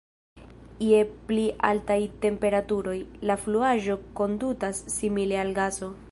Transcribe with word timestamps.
Je 0.83 1.01
pli 1.31 1.43
altaj 1.67 1.99
temperaturoj, 2.23 2.95
la 3.31 3.35
fluaĵo 3.43 3.97
kondutas 4.21 4.81
simile 4.95 5.39
al 5.43 5.53
gaso. 5.61 5.91